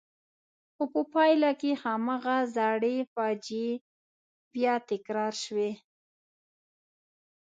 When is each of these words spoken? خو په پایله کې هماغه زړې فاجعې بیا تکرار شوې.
خو 0.73 0.83
په 0.93 1.01
پایله 1.13 1.51
کې 1.61 1.71
هماغه 1.83 2.37
زړې 2.55 2.97
فاجعې 3.13 3.69
بیا 4.53 4.73
تکرار 4.89 5.33
شوې. 5.43 5.71